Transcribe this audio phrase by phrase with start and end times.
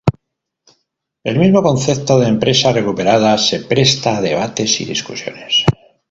[1.23, 5.63] El mismo concepto de empresa recuperada se presta a debates y discusiones.